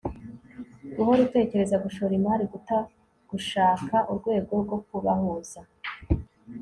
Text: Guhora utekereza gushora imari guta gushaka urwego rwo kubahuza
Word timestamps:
Guhora 0.95 1.21
utekereza 1.27 1.81
gushora 1.85 2.13
imari 2.19 2.43
guta 2.53 2.77
gushaka 3.29 3.95
urwego 4.11 4.53
rwo 4.63 4.77
kubahuza 4.87 5.59